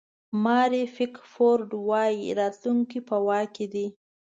[0.43, 3.87] ماري پیکفورډ وایي راتلونکی په واک کې دی.